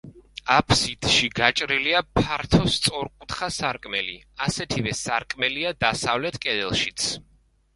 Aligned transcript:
აფსიდში 0.53 1.27
გაჭრილია 1.39 2.01
ფართო 2.19 2.61
სწორკუთხა 2.77 3.51
სარკმელი; 3.59 4.17
ასეთივე 4.47 4.97
სარკმელია 5.03 5.75
დასავლეთ 5.85 6.41
კედელშიც. 6.49 7.09